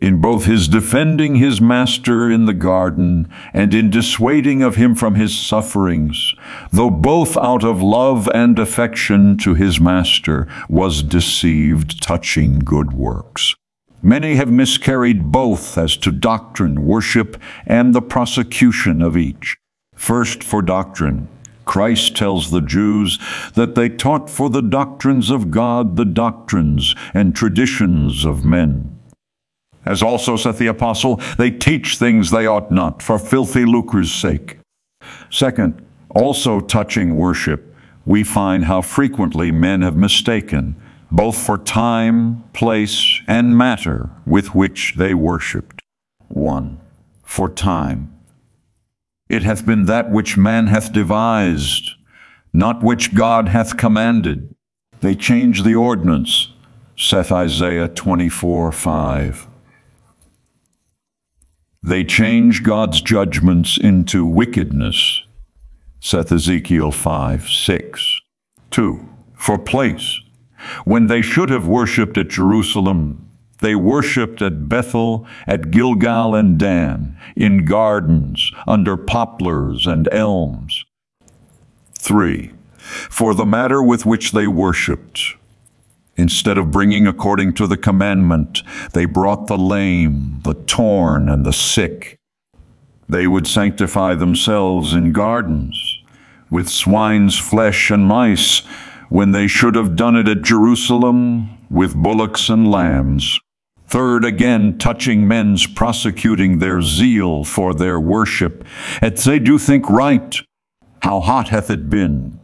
[0.00, 5.14] in both his defending his master in the garden and in dissuading of him from
[5.14, 6.34] his sufferings,
[6.70, 13.54] though both out of love and affection to his master, was deceived, touching good works.
[14.02, 19.56] Many have miscarried both as to doctrine, worship, and the prosecution of each.
[19.94, 21.28] First for doctrine.
[21.64, 23.18] Christ tells the Jews
[23.54, 28.95] that they taught for the doctrines of God the doctrines and traditions of men.
[29.86, 34.58] As also saith the apostle, they teach things they ought not for filthy lucre's sake.
[35.30, 35.80] Second,
[36.10, 37.74] also touching worship,
[38.04, 40.76] we find how frequently men have mistaken,
[41.10, 45.82] both for time, place, and matter with which they worshipped.
[46.28, 46.80] 1.
[47.22, 48.12] For time.
[49.28, 51.90] It hath been that which man hath devised,
[52.52, 54.54] not which God hath commanded.
[55.00, 56.52] They change the ordinance,
[56.96, 59.45] saith Isaiah 24 5.
[61.86, 65.22] They change God's judgments into wickedness,
[66.00, 68.20] saith Ezekiel 5 6.
[68.72, 69.08] 2.
[69.34, 70.18] For place.
[70.84, 73.30] When they should have worshipped at Jerusalem,
[73.60, 80.84] they worshipped at Bethel, at Gilgal and Dan, in gardens, under poplars and elms.
[82.00, 82.50] 3.
[82.78, 85.36] For the matter with which they worshipped,
[86.16, 88.62] instead of bringing according to the commandment,
[88.92, 92.18] they brought the lame, the torn, and the sick.
[93.08, 96.02] They would sanctify themselves in gardens,
[96.50, 98.60] with swine's flesh and mice,
[99.08, 103.38] when they should have done it at Jerusalem with bullocks and lambs.
[103.88, 108.64] Third, again, touching men's prosecuting their zeal for their worship,
[109.00, 110.36] as they do think right.
[111.02, 112.40] How hot hath it been,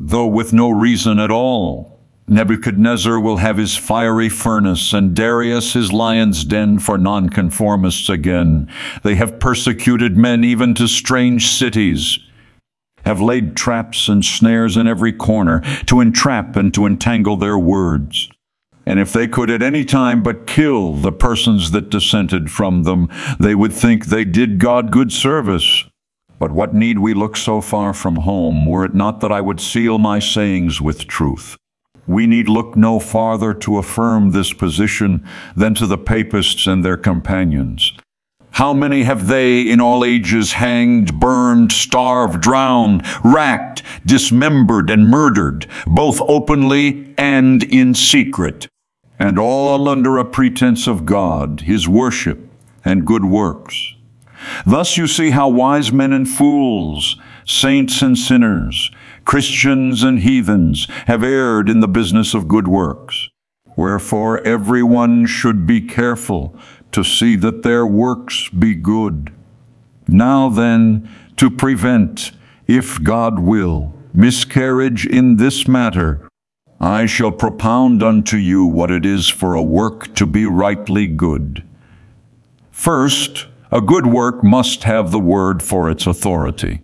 [0.00, 1.97] though with no reason at all.
[2.30, 8.70] Nebuchadnezzar will have his fiery furnace, and Darius his lion's den for nonconformists again.
[9.02, 12.18] They have persecuted men even to strange cities,
[13.06, 18.28] have laid traps and snares in every corner, to entrap and to entangle their words.
[18.84, 23.08] And if they could at any time but kill the persons that dissented from them,
[23.40, 25.84] they would think they did God good service.
[26.38, 29.60] But what need we look so far from home, were it not that I would
[29.60, 31.56] seal my sayings with truth?
[32.08, 36.96] We need look no farther to affirm this position than to the papists and their
[36.96, 37.92] companions.
[38.52, 45.68] How many have they in all ages hanged, burned, starved, drowned, racked, dismembered, and murdered,
[45.86, 48.66] both openly and in secret?
[49.18, 52.48] and all under a pretense of God, his worship,
[52.84, 53.94] and good works.
[54.64, 58.90] Thus you see how wise men and fools, saints and sinners,
[59.28, 63.28] Christians and heathens have erred in the business of good works.
[63.76, 66.56] Wherefore every one should be careful
[66.92, 69.30] to see that their works be good.
[70.08, 72.32] Now then, to prevent,
[72.66, 76.26] if God will, miscarriage in this matter,
[76.80, 81.62] I shall propound unto you what it is for a work to be rightly good.
[82.70, 86.80] First, a good work must have the word for its authority.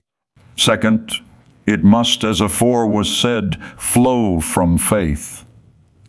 [0.58, 1.23] Second,
[1.66, 5.44] it must, as afore was said, flow from faith.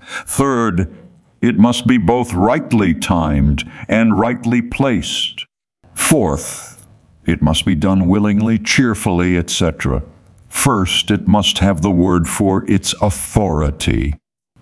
[0.01, 0.93] Third,
[1.41, 5.45] it must be both rightly timed and rightly placed.
[5.93, 6.87] Fourth,
[7.25, 10.03] it must be done willingly, cheerfully, etc.
[10.49, 14.15] First, it must have the word for its authority.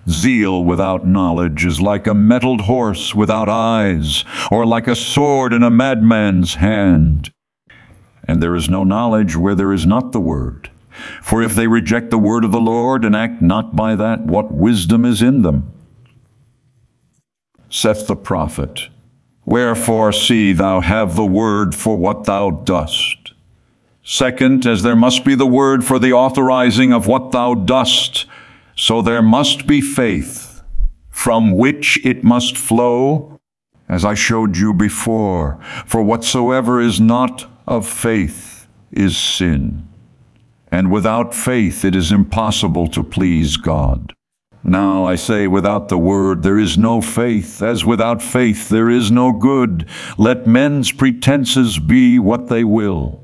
[0.09, 5.63] Zeal without knowledge is like a mettled horse without eyes, or like a sword in
[5.63, 7.31] a madman's hand.
[8.25, 10.69] And there is no knowledge where there is not the word.
[11.21, 14.51] For if they reject the word of the Lord and act not by that, what
[14.51, 15.71] wisdom is in them?
[17.69, 18.89] Saith the prophet,
[19.45, 23.33] Wherefore see thou have the word for what thou dost.
[24.03, 28.25] Second, as there must be the word for the authorizing of what thou dost,
[28.75, 30.61] so there must be faith,
[31.09, 33.39] from which it must flow,
[33.87, 35.59] as I showed you before.
[35.85, 39.87] For whatsoever is not of faith is sin.
[40.73, 44.11] And without faith it is impossible to please God.
[44.63, 49.11] Now I say, without the word there is no faith, as without faith there is
[49.11, 49.87] no good.
[50.17, 53.23] Let men's pretenses be what they will.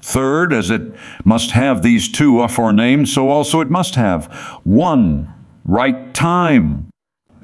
[0.00, 4.32] Third, as it must have these two aforenamed, so also it must have
[4.64, 5.30] one,
[5.66, 6.88] right time,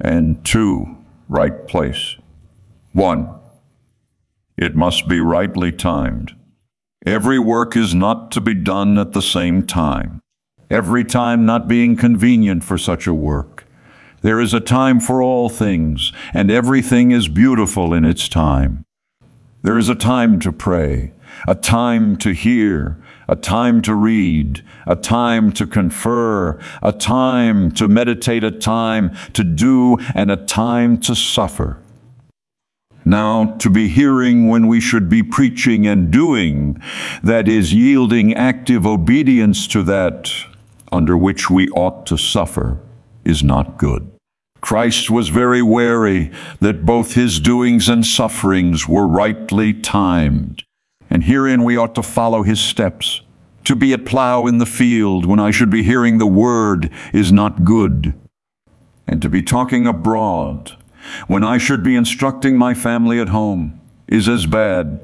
[0.01, 0.97] and two,
[1.29, 2.15] right place.
[2.93, 3.29] One,
[4.57, 6.33] it must be rightly timed.
[7.07, 10.19] Every work is not to be done at the same time
[10.69, 13.65] every time not being convenient for such a work.
[14.21, 18.83] There is a time for all things, and everything is beautiful in its time.
[19.61, 21.13] There is a time to pray,
[21.47, 22.97] a time to hear,
[23.29, 29.45] a time to read, a time to confer, a time to meditate, a time to
[29.45, 31.79] do, and a time to suffer.
[33.07, 36.81] Now, to be hearing when we should be preaching and doing,
[37.23, 40.29] that is, yielding active obedience to that
[40.91, 42.79] under which we ought to suffer
[43.23, 44.11] is not good.
[44.59, 50.65] Christ was very wary that both his doings and sufferings were rightly timed,
[51.09, 53.21] and herein we ought to follow his steps.
[53.63, 57.31] To be at plow in the field when I should be hearing the word is
[57.31, 58.13] not good,
[59.07, 60.75] and to be talking abroad
[61.27, 64.99] when I should be instructing my family at home is as bad.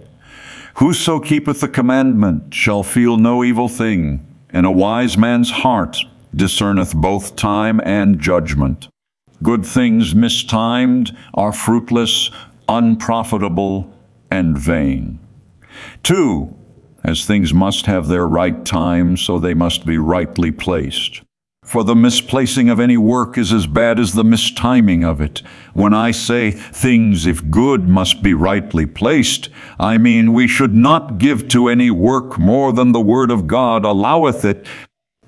[0.75, 5.97] Whoso keepeth the commandment shall feel no evil thing, and a wise man's heart
[6.35, 8.87] discerneth both time and judgment.
[9.43, 12.31] Good things mistimed are fruitless,
[12.69, 13.93] unprofitable,
[14.31, 15.19] and vain.
[16.01, 16.55] Two,
[17.03, 21.21] as things must have their right time, so they must be rightly placed.
[21.63, 25.41] For the misplacing of any work is as bad as the mistiming of it.
[25.73, 29.49] When I say things, if good, must be rightly placed,
[29.79, 33.85] I mean we should not give to any work more than the word of God
[33.85, 34.67] alloweth it,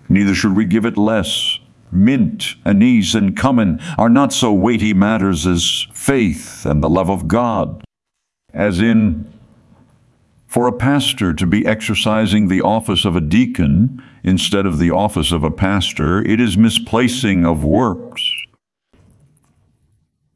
[0.09, 1.59] neither should we give it less.
[1.91, 7.27] Mint, anise, and cumin are not so weighty matters as faith and the love of
[7.27, 7.83] God,
[8.53, 9.31] as in
[10.47, 15.31] for a pastor to be exercising the office of a deacon instead of the office
[15.31, 18.23] of a pastor, it is misplacing of works.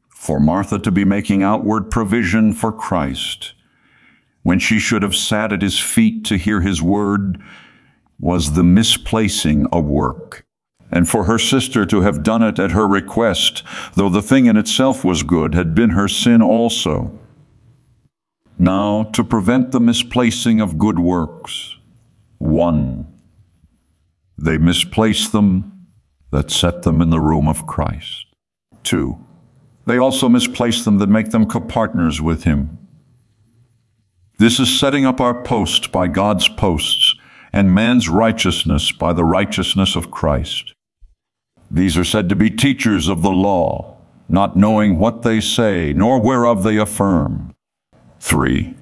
[0.08, 3.52] For Martha to be making outward provision for Christ,
[4.44, 7.42] when she should have sat at his feet to hear his word,
[8.20, 10.46] was the misplacing of work.
[10.92, 13.64] And for her sister to have done it at her request,
[13.94, 17.18] though the thing in itself was good, had been her sin also.
[18.56, 21.76] Now, to prevent the misplacing of good works,
[22.38, 23.09] one,
[24.40, 25.86] they misplace them
[26.32, 28.26] that set them in the room of Christ.
[28.82, 29.18] Two,
[29.86, 32.78] they also misplace them that make them co-partners with him.
[34.38, 37.14] This is setting up our post by God's posts,
[37.52, 40.72] and man's righteousness by the righteousness of Christ.
[41.70, 43.96] These are said to be teachers of the law,
[44.28, 47.54] not knowing what they say, nor whereof they affirm.
[48.20, 48.74] 3.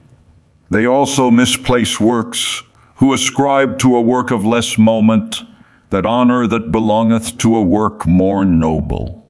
[0.71, 2.63] They also misplace works,
[2.99, 5.43] who ascribe to a work of less moment
[5.91, 9.29] that honor that belongeth to a work more noble.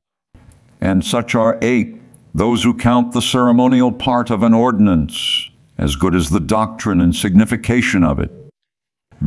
[0.81, 2.01] And such are eight,
[2.35, 7.15] those who count the ceremonial part of an ordinance as good as the doctrine and
[7.15, 8.33] signification of it.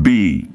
[0.01, 0.49] B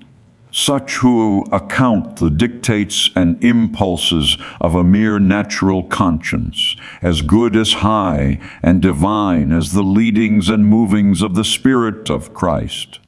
[0.56, 7.74] such who account the dictates and impulses of a mere natural conscience, as good as
[7.74, 13.00] high and divine as the leadings and movings of the Spirit of Christ.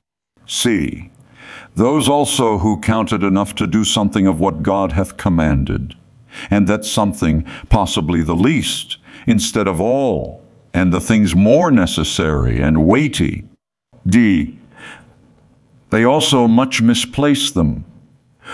[0.49, 1.11] C.
[1.77, 5.95] Those also who counted enough to do something of what God hath commanded,
[6.51, 8.97] and that something, possibly the least,
[9.27, 10.43] instead of all,
[10.75, 13.45] and the things more necessary and weighty.
[14.05, 14.59] D
[15.91, 17.85] they also much misplace them,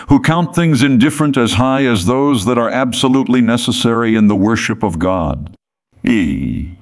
[0.09, 4.83] who count things indifferent as high as those that are absolutely necessary in the worship
[4.83, 5.57] of God.
[6.05, 6.77] E.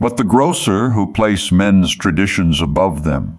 [0.00, 3.38] But the grosser who place men's traditions above them.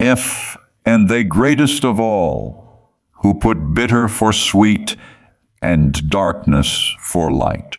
[0.00, 0.56] F.
[0.84, 2.90] And they greatest of all,
[3.22, 4.96] who put bitter for sweet
[5.60, 7.76] and darkness for light.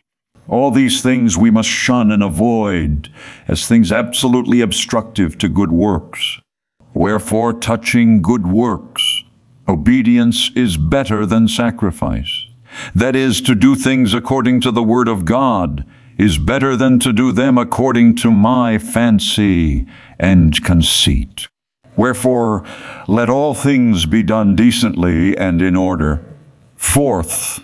[0.48, 3.08] All these things we must shun and avoid
[3.48, 6.40] as things absolutely obstructive to good works.
[6.94, 9.24] Wherefore, touching good works,
[9.66, 12.46] obedience is better than sacrifice.
[12.94, 15.84] That is, to do things according to the word of God
[16.18, 19.86] is better than to do them according to my fancy
[20.18, 21.48] and conceit.
[21.96, 22.64] Wherefore,
[23.06, 26.24] let all things be done decently and in order.
[26.76, 27.60] Fourth,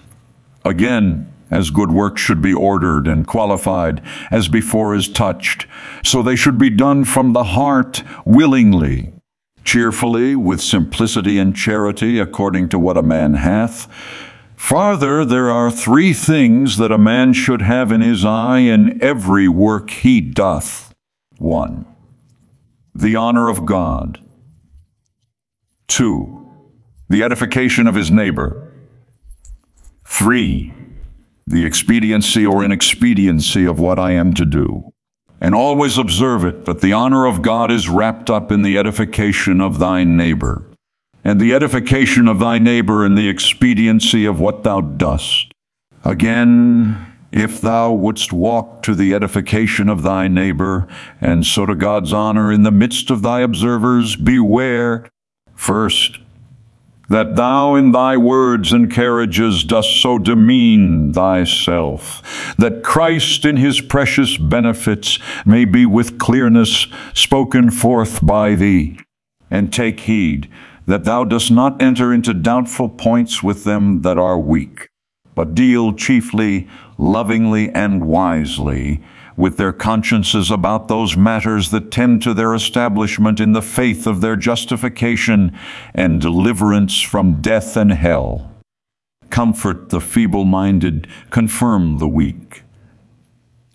[0.65, 5.67] again, as good works should be ordered and qualified as before is touched,
[6.05, 9.13] so they should be done from the heart willingly
[9.69, 13.87] cheerfully, with simplicity and charity, according to what a man hath,
[14.57, 19.47] Farther, there are three things that a man should have in his eye in every
[19.47, 20.93] work he doth.
[21.37, 21.87] 1.
[22.99, 24.19] The honor of God.
[25.87, 26.51] 2.
[27.09, 28.73] The edification of his neighbor.
[30.05, 30.75] 3.
[31.47, 34.91] The expediency or inexpediency of what I am to do.
[35.41, 39.61] And always observe it that the honor of God is wrapped up in the edification
[39.61, 40.65] of thy neighbor
[41.23, 45.53] and the edification of thy neighbor in the expediency of what thou dost.
[46.05, 50.89] Again, if thou wouldst walk to the edification of thy neighbor,
[51.21, 55.09] and so to God's honor in the midst of thy observers, beware,
[55.55, 56.19] first,
[57.09, 63.81] that thou in thy words and carriages dost so demean thyself, that Christ in his
[63.81, 68.99] precious benefits may be with clearness spoken forth by thee.
[69.51, 70.51] And take heed
[70.87, 74.89] that thou dost not enter into doubtful points with them that are weak,
[75.35, 76.69] but deal chiefly,
[76.99, 79.01] lovingly, and wisely
[79.39, 84.21] with their consciences about those matters that tend to their establishment in the faith of
[84.21, 85.57] their justification
[85.95, 88.51] and deliverance from death and hell.
[89.31, 92.65] Comfort the feeble minded, confirm the weak.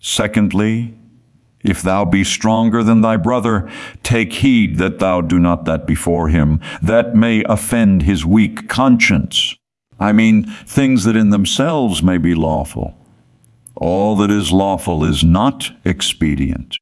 [0.00, 0.94] Secondly,
[1.64, 3.70] if thou be stronger than thy brother,
[4.02, 9.56] take heed that thou do not that before him, that may offend his weak conscience.
[9.98, 12.94] I mean, things that in themselves may be lawful.
[13.76, 16.76] All that is lawful is not expedient.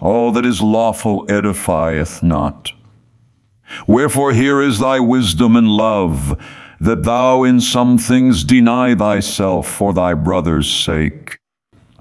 [0.00, 2.72] All that is lawful edifieth not.
[3.86, 6.40] Wherefore here is thy wisdom and love,
[6.80, 11.38] that thou in some things deny thyself for thy brother's sake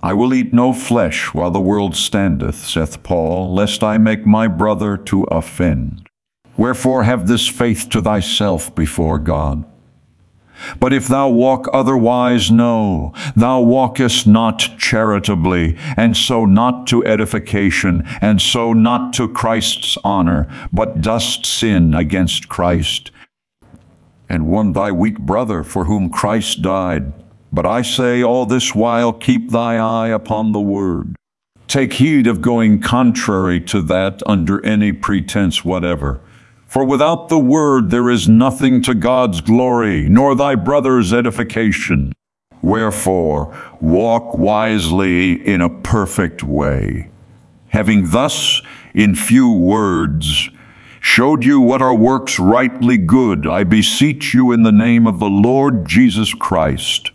[0.05, 4.47] I will eat no flesh while the world standeth, saith Paul, lest I make my
[4.47, 6.07] brother to offend.
[6.57, 9.65] Wherefore have this faith to thyself before God.
[10.79, 18.03] But if thou walk otherwise, know, thou walkest not charitably, and so not to edification,
[18.21, 23.11] and so not to Christ's honor, but dost sin against Christ,
[24.29, 27.13] and one thy weak brother for whom Christ died.
[27.51, 31.15] But I say all this while keep thy eye upon the word.
[31.67, 36.19] Take heed of going contrary to that under any pretense whatever.
[36.68, 42.13] For without the word there is nothing to God's glory, nor thy brother's edification.
[42.61, 47.09] Wherefore, walk wisely in a perfect way.
[47.70, 48.61] Having thus,
[48.93, 50.49] in few words,
[50.99, 55.30] showed you what are works rightly good, I beseech you in the name of the
[55.30, 57.11] Lord Jesus Christ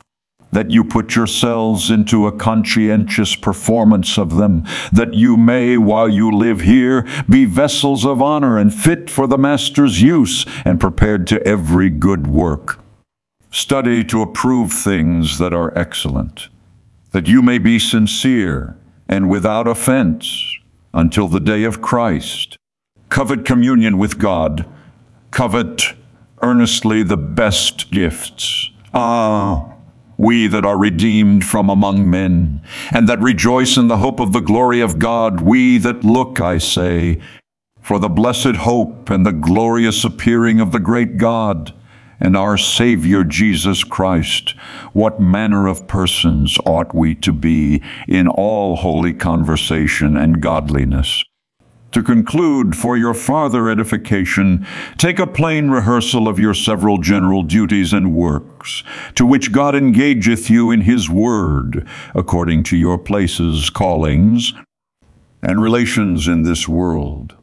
[0.53, 6.31] that you put yourselves into a conscientious performance of them, that you may, while you
[6.31, 11.45] live here, be vessels of honor and fit for the Master's use and prepared to
[11.47, 12.81] every good work.
[13.53, 16.49] Study to approve things that are excellent,
[17.13, 18.77] that you may be sincere
[19.09, 20.57] and without offense
[20.95, 22.57] until the day of Christ.
[23.09, 24.67] Covet communion with God.
[25.33, 25.95] Covet
[26.43, 28.71] earnestly the best gifts.
[28.95, 29.75] Ah,
[30.21, 32.61] we that are redeemed from among men,
[32.93, 36.59] and that rejoice in the hope of the glory of God, we that look, I
[36.59, 37.18] say,
[37.81, 41.73] for the blessed hope and the glorious appearing of the great God
[42.21, 44.51] and our Savior Jesus Christ,
[44.93, 51.25] what manner of persons ought we to be in all holy conversation and godliness?
[51.93, 54.64] To conclude, for your farther edification,
[54.97, 58.84] take a plain rehearsal of your several general duties and works,
[59.16, 64.53] to which God engageth you in His Word, according to your places, callings,
[65.43, 67.34] and relations in this world